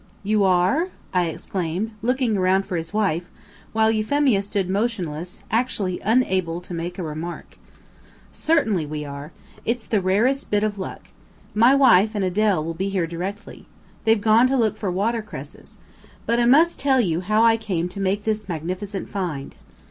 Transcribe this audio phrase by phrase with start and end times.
[0.23, 3.29] "You are?" I exclaimed, looking around for his wife,
[3.71, 7.59] while Euphemia stood motionless, actually unable to make a remark.
[8.31, 9.31] "Certainly we are.
[9.63, 11.09] It's the rarest bit of luck.
[11.53, 13.67] My wife and Adele will be here directly.
[14.03, 15.77] They've gone to look for water cresses.
[16.25, 19.53] But I must tell you how I came to make this magnificent find.